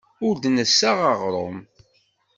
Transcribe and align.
Ur 0.27 0.35
d-nessaɣ 0.37 0.97
aɣrum. 1.11 1.57